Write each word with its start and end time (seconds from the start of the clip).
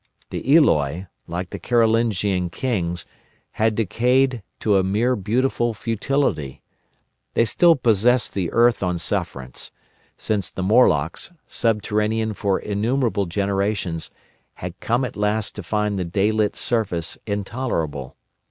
The 0.31 0.51
Eloi, 0.57 1.05
like 1.27 1.51
the 1.51 1.59
Carlovignan 1.59 2.49
kings, 2.49 3.05
had 3.51 3.75
decayed 3.75 4.41
to 4.61 4.77
a 4.77 4.83
mere 4.83 5.15
beautiful 5.15 5.75
futility. 5.75 6.63
They 7.35 7.45
still 7.45 7.75
possessed 7.75 8.33
the 8.33 8.51
earth 8.51 8.81
on 8.81 8.97
sufferance: 8.97 9.71
since 10.17 10.49
the 10.49 10.63
Morlocks, 10.63 11.31
subterranean 11.45 12.33
for 12.33 12.59
innumerable 12.59 13.27
generations, 13.27 14.09
had 14.55 14.79
come 14.79 15.05
at 15.05 15.15
last 15.15 15.53
to 15.57 15.61
find 15.61 15.99
the 15.99 16.03
daylit 16.05 16.55
surface 16.55 17.19
intolerable. 17.27 18.15